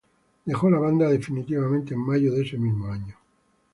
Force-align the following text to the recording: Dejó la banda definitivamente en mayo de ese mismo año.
Dejó 0.45 0.67
la 0.71 0.79
banda 0.79 1.07
definitivamente 1.07 1.93
en 1.93 1.99
mayo 1.99 2.33
de 2.33 2.41
ese 2.41 2.57
mismo 2.57 2.87
año. 2.87 3.15